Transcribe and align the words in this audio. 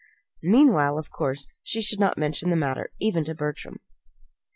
Meanwhile, 0.41 0.97
of 0.97 1.11
course, 1.11 1.45
she 1.61 1.79
should 1.83 1.99
not 1.99 2.17
mention 2.17 2.49
the 2.49 2.55
matter, 2.55 2.89
even 2.99 3.23
to 3.25 3.35
Bertram. 3.35 3.79